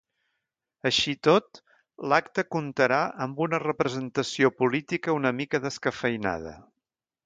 [0.89, 1.59] Així i tot,
[2.13, 6.61] l’acte comptarà amb una representació política una mica descafeïnada.